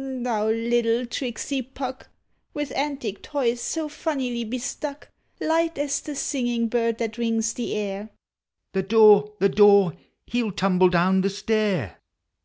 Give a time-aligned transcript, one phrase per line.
[0.00, 2.08] Thou little tricksy Puck!
[2.54, 5.08] With antic toys so funnily besluck,
[5.40, 8.10] Light as the singing bird that rings the air.
[8.74, 9.32] (The door!
[9.40, 9.94] the door!
[10.24, 11.98] he 11 tumble down the stair!)